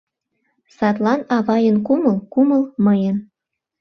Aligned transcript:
Садлан 0.75 1.21
авайын 1.35 1.77
кумыл— 1.87 2.17
кумыл 2.33 2.63
мыйын. 2.85 3.17